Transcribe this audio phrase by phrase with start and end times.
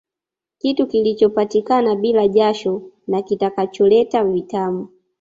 [0.57, 4.89] Kitu kilichopatikana bila jasho na kitakacholeta vitamu